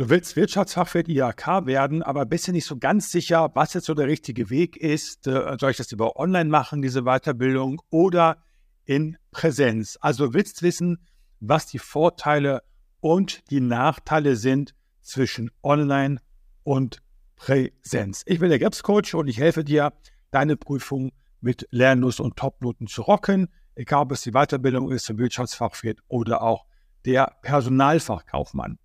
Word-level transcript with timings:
Du 0.00 0.08
willst 0.08 0.34
Wirtschaftsfachwirt 0.34 1.08
IHK 1.08 1.66
werden, 1.66 2.02
aber 2.02 2.24
bist 2.24 2.46
dir 2.46 2.52
nicht 2.52 2.64
so 2.64 2.78
ganz 2.78 3.10
sicher, 3.10 3.50
was 3.52 3.74
jetzt 3.74 3.84
so 3.84 3.92
der 3.92 4.06
richtige 4.06 4.48
Weg 4.48 4.78
ist. 4.78 5.26
Äh, 5.26 5.58
soll 5.60 5.72
ich 5.72 5.76
das 5.76 5.92
über 5.92 6.16
online 6.16 6.48
machen, 6.48 6.80
diese 6.80 7.02
Weiterbildung, 7.02 7.82
oder 7.90 8.38
in 8.86 9.18
Präsenz? 9.30 9.98
Also 10.00 10.32
willst 10.32 10.62
wissen, 10.62 11.06
was 11.40 11.66
die 11.66 11.78
Vorteile 11.78 12.62
und 13.00 13.50
die 13.50 13.60
Nachteile 13.60 14.36
sind 14.36 14.74
zwischen 15.02 15.50
online 15.62 16.22
und 16.62 17.02
Präsenz. 17.36 18.22
Ich 18.24 18.38
bin 18.38 18.48
der 18.48 18.58
GAPS-Coach 18.58 19.12
und 19.12 19.28
ich 19.28 19.36
helfe 19.36 19.64
dir, 19.64 19.92
deine 20.30 20.56
Prüfung 20.56 21.12
mit 21.42 21.68
Lernlust 21.72 22.20
und 22.20 22.36
Topnoten 22.36 22.86
zu 22.86 23.02
rocken, 23.02 23.48
egal 23.74 24.04
ob 24.04 24.12
es 24.12 24.22
die 24.22 24.32
Weiterbildung 24.32 24.90
ist 24.90 25.04
zum 25.04 25.18
Wirtschaftsfachwirt 25.18 25.98
oder 26.08 26.40
auch 26.40 26.64
der 27.04 27.36
Personalfachkaufmann. 27.42 28.78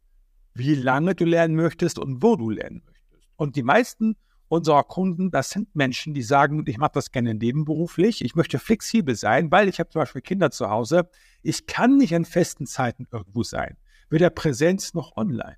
wie 0.59 0.75
lange 0.75 1.15
du 1.15 1.25
lernen 1.25 1.55
möchtest 1.55 1.99
und 1.99 2.23
wo 2.23 2.37
du 2.37 2.51
lernen 2.51 2.83
möchtest. 2.85 3.27
Und 3.37 3.57
die 3.57 3.63
meisten 3.63 4.17
unserer 4.49 4.83
Kunden, 4.83 5.31
das 5.31 5.51
sind 5.51 5.75
Menschen, 5.75 6.15
die 6.15 6.23
sagen, 6.23 6.65
ich 6.67 6.79
mache 6.79 6.93
das 6.95 7.13
gerne 7.13 7.35
nebenberuflich, 7.35 8.25
ich 8.25 8.35
möchte 8.35 8.59
flexibel 8.59 9.15
sein, 9.15 9.51
weil 9.51 9.69
ich 9.69 9.79
habe 9.79 9.91
zum 9.91 10.01
Beispiel 10.01 10.23
Kinder 10.23 10.51
zu 10.51 10.71
Hause, 10.71 11.09
ich 11.43 11.67
kann 11.67 11.99
nicht 11.99 12.15
an 12.15 12.25
festen 12.25 12.67
Zeiten 12.67 13.07
irgendwo 13.13 13.43
sein, 13.43 13.77
weder 14.11 14.31
Präsenz 14.31 14.95
noch 14.95 15.17
online. 15.17 15.57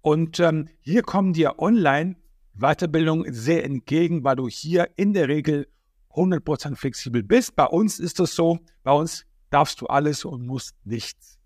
Und 0.00 0.40
ähm, 0.40 0.68
hier 0.80 1.02
kommen 1.02 1.32
dir 1.32 1.58
online 1.58 2.16
Weiterbildung 2.54 3.24
sehr 3.28 3.64
entgegen, 3.64 4.24
weil 4.24 4.36
du 4.36 4.48
hier 4.48 4.90
in 4.96 5.12
der 5.12 5.28
Regel 5.28 5.68
100% 6.10 6.76
flexibel 6.76 7.22
bist. 7.22 7.54
Bei 7.54 7.66
uns 7.66 7.98
ist 7.98 8.18
es 8.20 8.34
so, 8.34 8.58
bei 8.82 8.92
uns 8.92 9.24
darfst 9.50 9.80
du 9.80 9.86
alles 9.86 10.24
und 10.24 10.46
musst 10.46 10.74
nichts. 10.84 11.38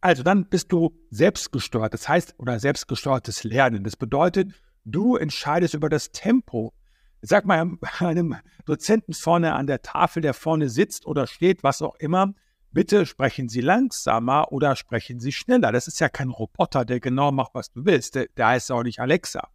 Also 0.00 0.22
dann 0.22 0.48
bist 0.48 0.72
du 0.72 0.96
selbstgesteuert, 1.10 1.92
das 1.92 2.08
heißt, 2.08 2.34
oder 2.38 2.60
selbstgesteuertes 2.60 3.44
Lernen. 3.44 3.82
Das 3.82 3.96
bedeutet, 3.96 4.52
du 4.84 5.16
entscheidest 5.16 5.74
über 5.74 5.88
das 5.88 6.12
Tempo. 6.12 6.72
Sag 7.20 7.46
mal 7.46 7.78
einem 7.98 8.36
Dozenten 8.64 9.12
vorne 9.12 9.54
an 9.54 9.66
der 9.66 9.82
Tafel, 9.82 10.22
der 10.22 10.34
vorne 10.34 10.68
sitzt 10.68 11.04
oder 11.06 11.26
steht, 11.26 11.64
was 11.64 11.82
auch 11.82 11.96
immer, 11.96 12.32
bitte 12.70 13.06
sprechen 13.06 13.48
Sie 13.48 13.60
langsamer 13.60 14.52
oder 14.52 14.76
sprechen 14.76 15.18
Sie 15.18 15.32
schneller. 15.32 15.72
Das 15.72 15.88
ist 15.88 15.98
ja 15.98 16.08
kein 16.08 16.28
Roboter, 16.28 16.84
der 16.84 17.00
genau 17.00 17.32
macht, 17.32 17.54
was 17.54 17.72
du 17.72 17.84
willst. 17.84 18.14
Der, 18.14 18.28
der 18.36 18.48
heißt 18.48 18.70
auch 18.70 18.84
nicht 18.84 19.00
Alexa. 19.00 19.48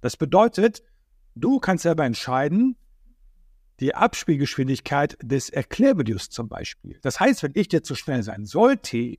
Das 0.00 0.16
bedeutet, 0.16 0.82
du 1.34 1.58
kannst 1.58 1.82
selber 1.82 2.04
entscheiden, 2.04 2.76
die 3.80 3.94
Abspielgeschwindigkeit 3.94 5.16
des 5.22 5.48
Erklärvideos 5.48 6.28
zum 6.28 6.48
Beispiel. 6.48 6.98
Das 7.02 7.18
heißt, 7.18 7.42
wenn 7.42 7.52
ich 7.54 7.68
dir 7.68 7.82
zu 7.82 7.94
schnell 7.94 8.22
sein 8.22 8.44
sollte, 8.44 9.16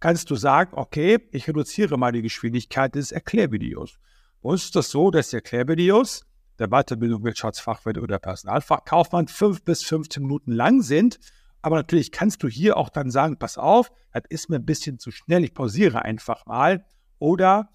kannst 0.00 0.30
du 0.30 0.34
sagen, 0.34 0.72
okay, 0.74 1.18
ich 1.30 1.46
reduziere 1.46 1.98
mal 1.98 2.12
die 2.12 2.22
Geschwindigkeit 2.22 2.94
des 2.94 3.12
Erklärvideos. 3.12 3.98
Uns 4.40 4.64
ist 4.64 4.76
das 4.76 4.90
so, 4.90 5.10
dass 5.10 5.30
die 5.30 5.36
Erklärvideos 5.36 6.24
der 6.58 6.68
Weiterbildung 6.68 7.22
Wirtschaftsfachwirt 7.22 7.98
oder 7.98 8.18
Personalfachkaufmann 8.18 9.28
fünf 9.28 9.62
bis 9.62 9.82
15 9.84 10.22
Minuten 10.22 10.52
lang 10.52 10.82
sind. 10.82 11.18
Aber 11.62 11.76
natürlich 11.76 12.10
kannst 12.10 12.42
du 12.42 12.48
hier 12.48 12.76
auch 12.76 12.88
dann 12.88 13.10
sagen, 13.10 13.38
pass 13.38 13.58
auf, 13.58 13.90
das 14.12 14.24
ist 14.30 14.48
mir 14.48 14.56
ein 14.56 14.64
bisschen 14.64 14.98
zu 14.98 15.10
schnell, 15.10 15.44
ich 15.44 15.54
pausiere 15.54 16.02
einfach 16.02 16.46
mal. 16.46 16.84
Oder 17.18 17.70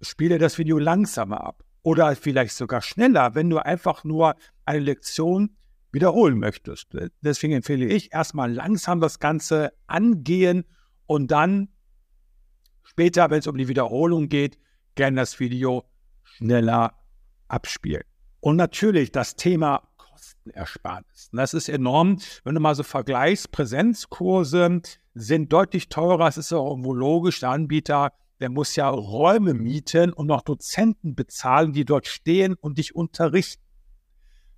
spiele 0.00 0.38
das 0.38 0.58
Video 0.58 0.78
langsamer 0.78 1.44
ab. 1.44 1.62
Oder 1.82 2.16
vielleicht 2.16 2.56
sogar 2.56 2.82
schneller, 2.82 3.36
wenn 3.36 3.48
du 3.48 3.58
einfach 3.58 4.02
nur 4.02 4.34
eine 4.64 4.80
Lektion 4.80 5.56
wiederholen 5.92 6.38
möchtest. 6.38 6.88
Deswegen 7.20 7.54
empfehle 7.54 7.86
ich 7.86 8.12
erstmal 8.12 8.52
langsam 8.52 9.00
das 9.00 9.20
Ganze 9.20 9.72
angehen 9.86 10.64
und 11.06 11.30
dann 11.30 11.68
später, 12.82 13.30
wenn 13.30 13.38
es 13.38 13.46
um 13.46 13.56
die 13.56 13.68
Wiederholung 13.68 14.28
geht, 14.28 14.58
gerne 14.94 15.16
das 15.16 15.38
Video 15.40 15.84
schneller 16.22 16.94
abspielen. 17.48 18.04
Und 18.40 18.56
natürlich 18.56 19.12
das 19.12 19.36
Thema 19.36 19.88
Kostenersparnis. 19.96 21.30
Das 21.32 21.54
ist 21.54 21.68
enorm. 21.68 22.18
Wenn 22.44 22.54
du 22.54 22.60
mal 22.60 22.74
so 22.74 22.82
vergleichst, 22.82 23.50
Präsenzkurse 23.52 24.80
sind 25.14 25.52
deutlich 25.52 25.88
teurer. 25.88 26.28
Es 26.28 26.36
ist 26.36 26.52
auch 26.52 26.70
irgendwo 26.70 26.94
logisch. 26.94 27.40
Der 27.40 27.50
Anbieter, 27.50 28.12
der 28.40 28.50
muss 28.50 28.76
ja 28.76 28.88
Räume 28.88 29.54
mieten 29.54 30.12
und 30.12 30.26
noch 30.26 30.42
Dozenten 30.42 31.14
bezahlen, 31.14 31.72
die 31.72 31.84
dort 31.84 32.06
stehen 32.06 32.54
und 32.54 32.78
dich 32.78 32.94
unterrichten. 32.94 33.62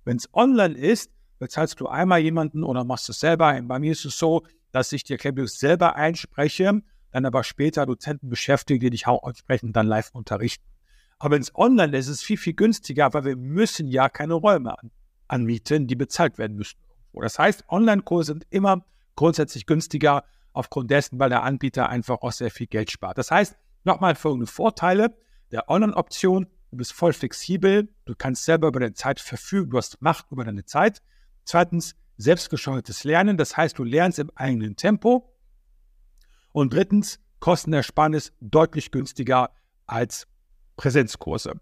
Wenn 0.05 0.17
es 0.17 0.33
online 0.33 0.77
ist, 0.77 1.11
bezahlst 1.39 1.79
du 1.79 1.87
einmal 1.87 2.19
jemanden 2.19 2.63
oder 2.63 2.83
machst 2.83 3.09
es 3.09 3.19
selber. 3.19 3.59
Bei 3.61 3.79
mir 3.79 3.91
ist 3.93 4.05
es 4.05 4.17
so, 4.17 4.43
dass 4.71 4.91
ich 4.91 5.03
die 5.03 5.13
Erklärvideos 5.13 5.59
selber 5.59 5.95
einspreche, 5.95 6.81
dann 7.11 7.25
aber 7.25 7.43
später 7.43 7.85
Dozenten 7.85 8.29
beschäftige, 8.29 8.79
die 8.79 8.89
dich 8.91 9.07
auch 9.07 9.27
entsprechend 9.27 9.75
dann 9.75 9.87
live 9.87 10.11
unterrichten. 10.13 10.65
Aber 11.17 11.37
es 11.37 11.53
online 11.55 11.97
ist, 11.97 12.07
ist 12.07 12.19
es 12.19 12.23
viel, 12.23 12.37
viel 12.37 12.53
günstiger, 12.53 13.13
weil 13.13 13.25
wir 13.25 13.35
müssen 13.35 13.87
ja 13.87 14.09
keine 14.09 14.35
Räume 14.35 14.77
an, 14.79 14.91
anmieten, 15.27 15.87
die 15.87 15.95
bezahlt 15.95 16.37
werden 16.37 16.55
müssen. 16.55 16.77
Das 17.13 17.37
heißt, 17.37 17.65
Online-Kurse 17.67 18.33
sind 18.33 18.47
immer 18.49 18.85
grundsätzlich 19.15 19.65
günstiger 19.65 20.23
aufgrund 20.53 20.91
dessen, 20.91 21.19
weil 21.19 21.29
der 21.29 21.43
Anbieter 21.43 21.89
einfach 21.89 22.21
auch 22.21 22.31
sehr 22.31 22.51
viel 22.51 22.67
Geld 22.67 22.91
spart. 22.91 23.17
Das 23.17 23.31
heißt, 23.31 23.57
nochmal 23.83 24.15
folgende 24.15 24.47
Vorteile 24.47 25.17
der 25.51 25.69
Online-Option. 25.69 26.47
Du 26.71 26.77
bist 26.77 26.93
voll 26.93 27.13
flexibel, 27.13 27.89
du 28.05 28.13
kannst 28.15 28.45
selber 28.45 28.67
über 28.67 28.79
deine 28.79 28.93
Zeit 28.93 29.19
verfügen, 29.19 29.71
du 29.71 29.77
hast 29.77 30.01
Macht 30.01 30.31
über 30.31 30.45
deine 30.45 30.65
Zeit. 30.65 31.01
Zweitens, 31.43 31.95
selbstgesteuertes 32.19 33.03
Lernen, 33.05 33.37
das 33.37 33.57
heißt, 33.57 33.79
du 33.79 33.83
lernst 33.83 34.19
im 34.19 34.29
eigenen 34.35 34.75
Tempo. 34.75 35.33
Und 36.51 36.71
drittens, 36.73 37.19
Kostenersparnis 37.39 38.33
deutlich 38.41 38.91
günstiger 38.91 39.51
als 39.87 40.27
Präsenzkurse. 40.75 41.53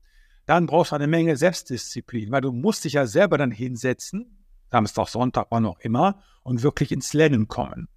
dann 0.46 0.66
brauchst 0.66 0.92
du 0.92 0.96
eine 0.96 1.06
Menge 1.06 1.36
Selbstdisziplin, 1.36 2.30
weil 2.30 2.40
du 2.42 2.52
musst 2.52 2.84
dich 2.84 2.94
ja 2.94 3.06
selber 3.06 3.38
dann 3.38 3.50
hinsetzen, 3.50 4.44
Samstag, 4.70 5.08
Sonntag, 5.08 5.46
wann 5.50 5.66
auch 5.66 5.78
immer, 5.80 6.22
und 6.42 6.62
wirklich 6.62 6.92
ins 6.92 7.12
Lernen 7.14 7.48
kommen. 7.48 7.88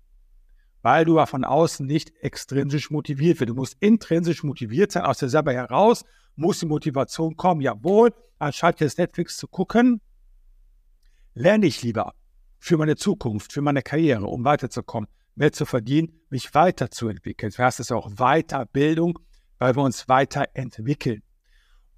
weil 0.82 1.04
du 1.06 1.24
von 1.26 1.44
außen 1.44 1.86
nicht 1.86 2.14
extrinsisch 2.22 2.92
motiviert 2.92 3.40
wirst. 3.40 3.50
Du 3.50 3.56
musst 3.56 3.76
intrinsisch 3.82 4.44
motiviert 4.44 4.92
sein, 4.94 5.04
aus 5.04 5.18
dir 5.18 5.28
selber 5.28 5.54
heraus 5.54 6.06
muss 6.38 6.60
die 6.60 6.66
Motivation 6.66 7.36
kommen. 7.36 7.62
Jawohl, 7.62 8.14
anstatt 8.40 8.80
jetzt 8.80 8.98
Netflix 8.98 9.38
zu 9.38 9.48
gucken, 9.48 10.00
lerne 11.34 11.66
ich 11.66 11.82
lieber 11.82 12.14
für 12.60 12.78
meine 12.78 12.96
Zukunft, 12.96 13.52
für 13.52 13.62
meine 13.62 13.82
Karriere, 13.82 14.28
um 14.28 14.46
weiterzukommen, 14.46 15.10
mehr 15.36 15.52
zu 15.52 15.66
verdienen, 15.66 16.22
mich 16.30 16.54
weiterzuentwickeln. 16.54 17.52
Das 17.52 17.60
heißt 17.60 17.80
es 17.82 17.92
auch 17.92 18.10
Weiterbildung, 18.12 19.20
weil 19.60 19.76
wir 19.76 19.84
uns 19.84 20.08
weiterentwickeln. 20.08 21.22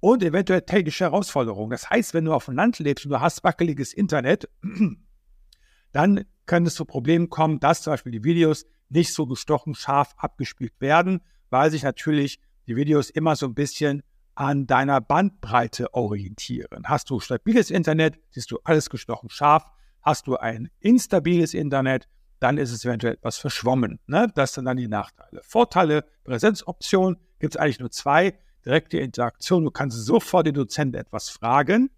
Und 0.00 0.22
eventuell 0.22 0.62
technische 0.62 1.04
Herausforderungen. 1.04 1.70
Das 1.70 1.90
heißt, 1.90 2.14
wenn 2.14 2.24
du 2.24 2.32
auf 2.32 2.46
dem 2.46 2.54
Land 2.54 2.78
lebst 2.78 3.04
und 3.04 3.10
du 3.10 3.20
hast 3.20 3.44
wackeliges 3.44 3.92
Internet, 3.92 4.48
dann 5.92 6.24
können 6.46 6.66
es 6.66 6.74
zu 6.74 6.84
Problemen 6.84 7.28
kommen, 7.28 7.60
dass 7.60 7.82
zum 7.82 7.92
Beispiel 7.92 8.12
die 8.12 8.24
Videos 8.24 8.64
nicht 8.88 9.14
so 9.14 9.26
gestochen 9.26 9.74
scharf 9.74 10.14
abgespielt 10.16 10.72
werden, 10.80 11.20
weil 11.50 11.70
sich 11.70 11.82
natürlich 11.82 12.40
die 12.66 12.76
Videos 12.76 13.10
immer 13.10 13.36
so 13.36 13.46
ein 13.46 13.54
bisschen 13.54 14.02
an 14.34 14.66
deiner 14.66 15.00
Bandbreite 15.00 15.92
orientieren. 15.92 16.84
Hast 16.84 17.10
du 17.10 17.20
stabiles 17.20 17.70
Internet, 17.70 18.18
siehst 18.30 18.50
du 18.50 18.58
alles 18.64 18.88
gestochen 18.88 19.28
scharf. 19.28 19.64
Hast 20.02 20.26
du 20.26 20.36
ein 20.36 20.70
instabiles 20.80 21.52
Internet, 21.52 22.08
dann 22.38 22.56
ist 22.56 22.72
es 22.72 22.84
eventuell 22.84 23.14
etwas 23.14 23.36
verschwommen. 23.36 24.00
Ne? 24.06 24.28
Das 24.34 24.54
sind 24.54 24.64
dann 24.64 24.78
die 24.78 24.88
Nachteile. 24.88 25.42
Vorteile, 25.42 26.04
Präsenzoption 26.24 27.18
gibt 27.38 27.54
es 27.54 27.60
eigentlich 27.60 27.80
nur 27.80 27.90
zwei. 27.90 28.38
Direkte 28.64 28.98
Interaktion, 28.98 29.64
du 29.64 29.70
kannst 29.70 30.04
sofort 30.04 30.46
den 30.46 30.54
Dozenten 30.54 31.00
etwas 31.00 31.28
fragen. 31.28 31.90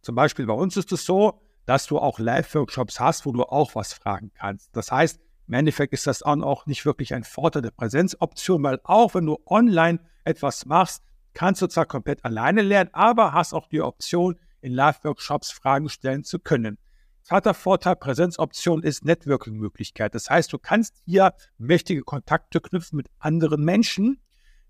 Zum 0.00 0.14
Beispiel 0.14 0.46
bei 0.46 0.54
uns 0.54 0.76
ist 0.76 0.92
es 0.92 1.04
so, 1.04 1.42
dass 1.66 1.86
du 1.86 1.98
auch 1.98 2.18
Live-Workshops 2.18 2.98
hast, 2.98 3.26
wo 3.26 3.32
du 3.32 3.42
auch 3.42 3.74
was 3.74 3.92
fragen 3.92 4.30
kannst. 4.34 4.74
Das 4.74 4.90
heißt, 4.90 5.20
im 5.48 5.54
Endeffekt 5.54 5.92
ist 5.92 6.06
das 6.06 6.22
auch 6.22 6.66
nicht 6.66 6.84
wirklich 6.86 7.14
ein 7.14 7.24
Vorteil 7.24 7.62
der 7.62 7.70
Präsenzoption, 7.70 8.62
weil 8.62 8.80
auch 8.84 9.14
wenn 9.14 9.26
du 9.26 9.38
online 9.46 10.00
etwas 10.24 10.66
machst, 10.66 11.02
kannst 11.34 11.62
du 11.62 11.66
zwar 11.66 11.86
komplett 11.86 12.24
alleine 12.24 12.62
lernen, 12.62 12.90
aber 12.92 13.32
hast 13.32 13.52
auch 13.52 13.68
die 13.68 13.80
Option, 13.80 14.36
in 14.60 14.72
Live-Workshops 14.72 15.50
Fragen 15.50 15.88
stellen 15.88 16.24
zu 16.24 16.38
können. 16.38 16.78
Zweiter 17.22 17.54
Vorteil, 17.54 17.96
Präsenzoption 17.96 18.82
ist 18.82 19.04
Networking-Möglichkeit. 19.04 20.14
Das 20.14 20.30
heißt, 20.30 20.52
du 20.52 20.58
kannst 20.58 20.96
hier 21.04 21.34
mächtige 21.58 22.02
Kontakte 22.02 22.60
knüpfen 22.60 22.96
mit 22.96 23.08
anderen 23.18 23.64
Menschen, 23.64 24.20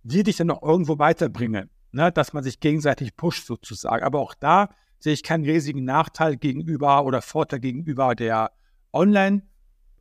die 0.08 0.22
dich 0.22 0.37
dann 0.37 0.46
noch 0.49 0.62
irgendwo 0.62 0.99
weiterbringen. 0.99 1.70
Ne? 1.93 2.10
Dass 2.12 2.32
man 2.32 2.43
sich 2.43 2.60
gegenseitig 2.60 3.16
pusht 3.16 3.46
sozusagen. 3.46 4.05
Aber 4.05 4.20
auch 4.20 4.34
da 4.34 4.70
sehe 4.99 5.12
ich 5.12 5.22
keinen 5.22 5.44
riesigen 5.44 5.84
Nachteil 5.84 6.37
gegenüber 6.37 7.05
oder 7.05 7.22
Vorteil 7.22 7.60
gegenüber 7.60 8.14
der 8.14 8.52
Online, 8.93 9.43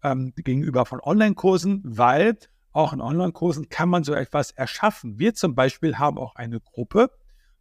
ähm, 0.03 0.33
gegenüber 0.35 0.85
von 0.85 0.99
Online-Kursen, 1.01 1.81
weil 1.83 2.37
auch 2.71 2.93
in 2.93 3.01
Online-Kursen 3.01 3.69
kann 3.69 3.89
man 3.89 4.03
so 4.03 4.13
etwas 4.13 4.51
erschaffen. 4.51 5.19
Wir 5.19 5.33
zum 5.33 5.55
Beispiel 5.55 5.97
haben 5.97 6.17
auch 6.17 6.35
eine 6.35 6.59
Gruppe, 6.59 7.11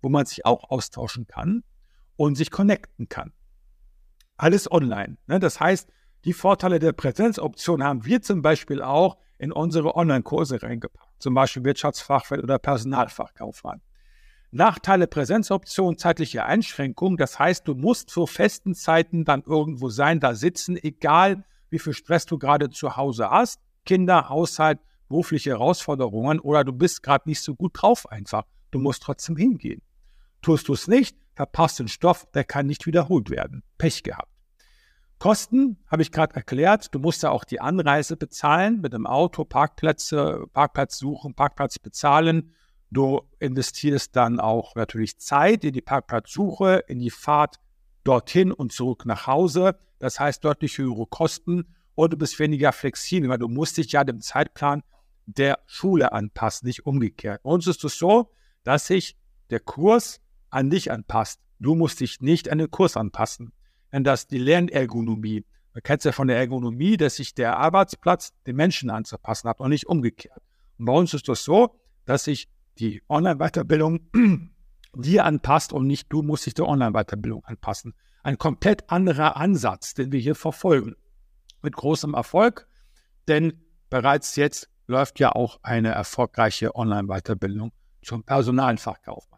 wo 0.03 0.09
man 0.09 0.27
sich 0.27 0.45
auch 0.45 0.71
austauschen 0.71 1.27
kann 1.27 1.65
und 2.17 2.37
sich 2.37 2.51
connecten 2.51 3.09
kann. 3.09 3.33
Alles 4.37 4.71
online. 4.71 5.17
Ne? 5.27 5.41
Das 5.41 5.59
heißt, 5.61 5.89
die 6.25 6.33
Vorteile 6.33 6.79
der 6.79 6.93
Präsenzoption 6.93 7.83
haben 7.83 8.05
wir 8.05 8.23
zum 8.23 8.43
Beispiel 8.43 8.83
auch 8.83 9.17
in 9.39 9.53
unsere 9.53 9.97
Online-Kurse 9.97 10.63
reingepackt, 10.63 11.09
zum 11.19 11.35
Beispiel 11.35 11.65
Wirtschaftsfachwirt 11.65 12.43
oder 12.43 12.59
Personalfachkaufmann. 12.59 13.81
Nachteile 14.51 15.07
Präsenzoption, 15.07 15.99
zeitliche 15.99 16.45
Einschränkung. 16.45 17.17
Das 17.17 17.39
heißt, 17.39 17.67
du 17.69 17.75
musst 17.75 18.11
zu 18.11 18.27
festen 18.27 18.75
Zeiten 18.75 19.25
dann 19.25 19.43
irgendwo 19.43 19.89
sein, 19.91 20.21
da 20.21 20.35
sitzen, 20.35 20.77
egal 20.77 21.45
wie 21.69 21.79
viel 21.79 21.93
Stress 21.93 22.27
du 22.27 22.39
gerade 22.39 22.71
zu 22.71 22.97
Hause 22.97 23.31
hast. 23.31 23.61
Kinder, 23.85 24.29
Haushalt, 24.29 24.79
berufliche 25.09 25.51
Herausforderungen 25.51 26.41
oder 26.41 26.65
du 26.65 26.73
bist 26.73 27.03
gerade 27.03 27.29
nicht 27.29 27.43
so 27.43 27.55
gut 27.55 27.73
drauf 27.75 28.11
einfach. 28.11 28.45
Du 28.71 28.79
musst 28.79 29.03
trotzdem 29.03 29.37
hingehen. 29.37 29.83
Tust 30.43 30.69
du 30.69 30.75
es 30.75 30.89
nicht, 30.89 31.17
verpasst 31.35 31.79
den 31.79 31.89
Stoff, 31.89 32.27
der 32.33 32.45
kann 32.45 32.67
nicht 32.67 32.87
wiederholt 32.87 33.31
werden. 33.31 33.63
Pech 33.79 34.03
gehabt. 34.03 34.36
Kosten 35.19 35.79
habe 35.91 36.03
ich 36.03 36.13
gerade 36.13 36.35
erklärt. 36.35 36.95
Du 36.95 36.99
musst 36.99 37.23
ja 37.23 37.31
auch 37.31 37.45
die 37.45 37.61
Anreise 37.61 38.17
bezahlen 38.17 38.81
mit 38.81 38.93
dem 38.93 39.07
Auto, 39.07 39.45
Parkplätze, 39.45 40.47
Parkplatz 40.53 40.99
suchen, 40.99 41.35
Parkplatz 41.35 41.79
bezahlen. 41.79 42.55
Du 42.91 43.23
investierst 43.39 44.15
dann 44.15 44.41
auch 44.41 44.75
natürlich 44.75 45.19
Zeit 45.19 45.65
in 45.65 45.73
die 45.73 45.81
Parkplatzsuche, 45.81 46.85
in 46.87 46.99
die 46.99 47.11
Fahrt 47.11 47.57
dorthin 48.05 48.53
und 48.53 48.73
zurück 48.73 49.07
nach 49.07 49.27
Hause. 49.27 49.79
Das 49.99 50.21
heißt 50.21 50.45
deutlich 50.45 50.79
höhere 50.79 51.07
Kosten 51.07 51.75
und 51.95 52.13
du 52.13 52.17
bist 52.17 52.39
weniger 52.39 52.73
flexibel, 52.73 53.31
weil 53.31 53.39
du 53.39 53.49
musst 53.49 53.79
dich 53.79 53.91
ja 53.93 54.05
dem 54.05 54.21
Zeitplan 54.21 54.83
der 55.25 55.59
Schule 55.67 56.13
anpassen, 56.13 56.67
nicht 56.67 56.87
umgekehrt. 56.87 57.43
Bei 57.43 57.51
uns 57.51 57.67
ist 57.67 57.83
es 57.85 57.99
so, 57.99 58.31
dass 58.63 58.87
sich 58.87 59.17
der 59.51 59.61
Kurs 59.61 60.21
an 60.51 60.71
dich 60.71 60.93
anpasst. 60.93 61.41
Du 61.59 61.75
musst 61.75 62.01
dich 62.01 62.21
nicht 62.21 62.51
an 62.51 62.59
den 62.59 62.71
Kurs 62.71 62.97
anpassen. 62.97 63.53
Denn 63.93 64.05
das 64.05 64.27
die 64.27 64.39
Lernergonomie. 64.39 65.45
Man 65.75 65.83
kennt 65.83 66.01
es 66.01 66.05
ja 66.05 66.13
von 66.13 66.29
der 66.29 66.39
Ergonomie, 66.39 66.97
dass 66.97 67.17
sich 67.17 67.35
der 67.35 67.59
Arbeitsplatz 67.59 68.33
den 68.47 68.57
Menschen 68.57 68.91
anzupassen 68.91 69.49
hat 69.49 69.61
und 69.61 69.71
nicht 69.71 69.87
umgekehrt. 69.87 70.43
Und 70.79 70.87
bei 70.87 70.93
uns 70.93 71.15
ist 71.15 71.29
das 71.29 71.45
so, 71.45 71.79
dass 72.05 72.25
sich 72.25 72.49
die 72.79 73.03
Online-Weiterbildung 73.09 74.01
dir 74.95 75.25
anpasst 75.25 75.73
und 75.73 75.87
nicht 75.87 76.13
du 76.13 76.23
musst 76.23 76.47
dich 76.47 76.55
der 76.55 76.67
Online-Weiterbildung 76.67 77.45
anpassen. 77.45 77.95
Ein 78.23 78.39
komplett 78.39 78.91
anderer 78.91 79.37
Ansatz, 79.37 79.95
den 79.95 80.13
wir 80.13 80.21
hier 80.21 80.35
verfolgen. 80.35 80.95
Mit 81.63 81.75
großem 81.77 82.15
Erfolg, 82.15 82.69
denn 83.29 83.65
bereits 83.91 84.37
jetzt 84.37 84.69
läuft 84.87 85.21
ja 85.21 85.33
auch 85.33 85.59
eine 85.63 85.91
erfolgreiche 85.91 86.75
Online-Weiterbildung 86.75 87.73
zum 88.03 88.25
Personalfachkaufmann. 88.25 89.36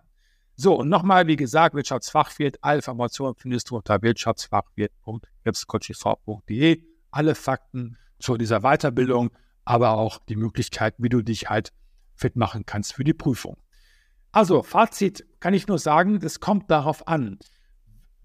So, 0.61 0.75
und 0.75 0.89
nochmal, 0.89 1.29
wie 1.29 1.37
gesagt, 1.37 1.77
Wirtschaftsfachwirt, 1.77 2.57
alle 2.63 2.79
Informationen 2.79 3.37
findest 3.37 3.71
du 3.71 3.77
unter 3.77 4.03
wirtschaftsfachwirt.webscoachv.de. 4.03 6.83
Alle 7.13 7.37
Fakten 7.37 7.97
zu 8.19 8.37
dieser 8.37 8.63
Weiterbildung, 8.63 9.31
aber 9.65 9.93
auch 9.93 10.19
die 10.29 10.35
Möglichkeit, 10.35 10.97
wie 10.99 11.09
du 11.09 11.23
dich 11.23 11.49
halt 11.49 11.73
fit 12.17 12.35
machen 12.35 12.67
kannst 12.67 12.95
für 12.95 13.05
die 13.05 13.15
Prüfung. 13.15 13.57
Also, 14.33 14.65
Fazit 14.65 15.25
kann 15.39 15.55
ich 15.55 15.69
nur 15.69 15.79
sagen, 15.79 16.19
das 16.19 16.41
kommt 16.41 16.73
darauf 16.73 17.07
an. 17.07 17.39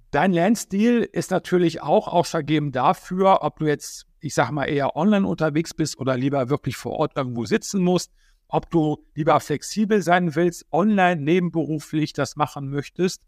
Dein 0.09 0.33
Lernstil 0.33 1.07
ist 1.11 1.29
natürlich 1.29 1.83
auch 1.83 2.07
ausschlaggebend 2.07 2.75
dafür, 2.75 3.43
ob 3.43 3.59
du 3.59 3.67
jetzt 3.67 4.07
ich 4.23 4.33
sage 4.33 4.53
mal, 4.53 4.65
eher 4.65 4.95
online 4.95 5.27
unterwegs 5.27 5.73
bist 5.73 5.99
oder 5.99 6.15
lieber 6.15 6.49
wirklich 6.49 6.77
vor 6.77 6.93
Ort 6.93 7.17
irgendwo 7.17 7.45
sitzen 7.45 7.83
musst, 7.83 8.11
ob 8.53 8.69
du 8.69 9.03
lieber 9.15 9.39
flexibel 9.39 10.03
sein 10.03 10.35
willst, 10.35 10.67
online 10.71 11.19
nebenberuflich 11.19 12.13
das 12.13 12.35
machen 12.35 12.69
möchtest 12.69 13.23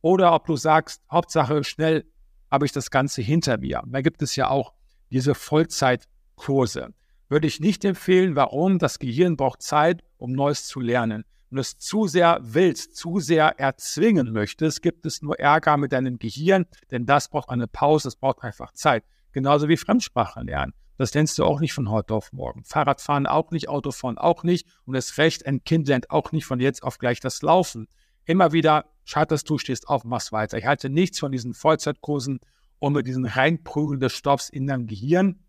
oder 0.00 0.32
ob 0.32 0.46
du 0.46 0.56
sagst, 0.56 1.02
Hauptsache 1.12 1.62
schnell 1.64 2.06
habe 2.50 2.64
ich 2.64 2.72
das 2.72 2.90
Ganze 2.90 3.20
hinter 3.20 3.58
mir. 3.58 3.82
Da 3.86 4.00
gibt 4.00 4.22
es 4.22 4.36
ja 4.36 4.48
auch 4.48 4.72
diese 5.10 5.34
Vollzeitkurse. 5.34 6.94
Würde 7.28 7.46
ich 7.46 7.60
nicht 7.60 7.84
empfehlen, 7.84 8.36
warum? 8.36 8.78
Das 8.78 8.98
Gehirn 8.98 9.36
braucht 9.36 9.60
Zeit, 9.60 10.02
um 10.16 10.32
Neues 10.32 10.66
zu 10.66 10.80
lernen. 10.80 11.24
Wenn 11.50 11.56
du 11.56 11.60
es 11.60 11.76
zu 11.76 12.06
sehr 12.06 12.38
willst, 12.40 12.96
zu 12.96 13.20
sehr 13.20 13.60
erzwingen 13.60 14.32
möchtest, 14.32 14.80
gibt 14.80 15.04
es 15.04 15.20
nur 15.20 15.38
Ärger 15.38 15.76
mit 15.76 15.92
deinem 15.92 16.18
Gehirn, 16.18 16.64
denn 16.90 17.04
das 17.04 17.28
braucht 17.28 17.50
eine 17.50 17.66
Pause, 17.66 18.08
es 18.08 18.16
braucht 18.16 18.42
einfach 18.42 18.72
Zeit. 18.72 19.04
Genauso 19.32 19.68
wie 19.68 19.76
Fremdsprachen 19.76 20.46
lernen. 20.46 20.72
Das 21.00 21.14
lernst 21.14 21.38
du 21.38 21.46
auch 21.46 21.60
nicht 21.60 21.72
von 21.72 21.88
heute 21.88 22.12
auf 22.12 22.30
morgen. 22.30 22.62
Fahrradfahren 22.62 23.26
auch 23.26 23.52
nicht, 23.52 23.70
Autofahren 23.70 24.18
auch 24.18 24.42
nicht. 24.42 24.66
Und 24.84 24.92
das 24.92 25.16
Recht, 25.16 25.46
ein 25.46 25.64
Kind 25.64 25.88
lernt 25.88 26.10
auch 26.10 26.30
nicht 26.30 26.44
von 26.44 26.60
jetzt 26.60 26.82
auf 26.82 26.98
gleich 26.98 27.20
das 27.20 27.40
Laufen. 27.40 27.88
Immer 28.26 28.52
wieder 28.52 28.84
scheiterst 29.04 29.48
du, 29.48 29.56
stehst 29.56 29.88
auf, 29.88 30.04
machst 30.04 30.30
weiter. 30.30 30.58
Ich 30.58 30.66
halte 30.66 30.90
nichts 30.90 31.18
von 31.18 31.32
diesen 31.32 31.54
Vollzeitkursen 31.54 32.40
und 32.80 32.92
mit 32.92 33.06
diesen 33.06 33.24
Reinprügeln 33.24 33.98
des 33.98 34.12
Stoffs 34.12 34.50
in 34.50 34.66
deinem 34.66 34.86
Gehirn. 34.86 35.42